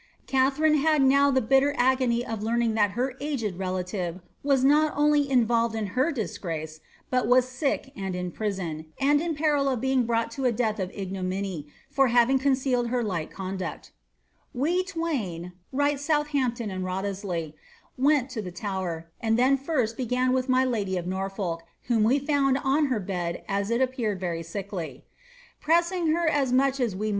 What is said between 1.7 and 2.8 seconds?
agnny of learning